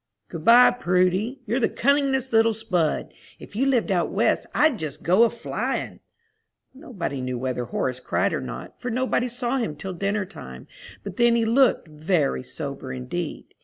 "Good 0.29 0.43
by, 0.43 0.71
Prudy. 0.71 1.41
You're 1.45 1.59
the 1.59 1.69
cunningest 1.69 2.33
little 2.33 2.55
spud! 2.55 3.13
If 3.37 3.55
you 3.55 3.67
lived 3.67 3.91
out 3.91 4.09
West 4.09 4.47
I'd 4.51 4.79
just 4.79 5.03
go 5.03 5.25
a 5.25 5.29
flyin'." 5.29 5.99
Nobody 6.73 7.21
knew 7.21 7.37
whether 7.37 7.65
Horace 7.65 7.99
cried 7.99 8.33
or 8.33 8.41
not, 8.41 8.81
for 8.81 8.89
nobody 8.89 9.27
saw 9.27 9.57
him 9.57 9.75
till 9.75 9.93
dinner 9.93 10.25
time, 10.25 10.65
but 11.03 11.17
then 11.17 11.35
he 11.35 11.45
looked 11.45 11.87
very 11.87 12.41
sober 12.41 12.91
indeed. 12.91 13.53